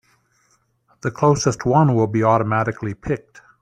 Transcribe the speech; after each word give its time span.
The 1.01 1.11
closest 1.11 1.63
one 1.63 1.93
will 1.93 2.07
be 2.07 2.23
automatically 2.23 2.95
picked. 2.95 3.43